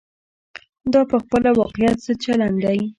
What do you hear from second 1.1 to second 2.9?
خپله واقعیت ضد چلن دی.